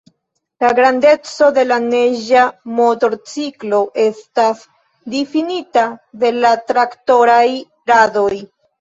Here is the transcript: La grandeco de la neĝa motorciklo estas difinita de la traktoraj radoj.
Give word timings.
La 0.63 0.69
grandeco 0.77 1.49
de 1.57 1.65
la 1.71 1.77
neĝa 1.83 2.47
motorciklo 2.81 3.83
estas 4.07 4.67
difinita 5.17 5.87
de 6.27 6.37
la 6.43 6.59
traktoraj 6.75 7.47
radoj. 7.97 8.31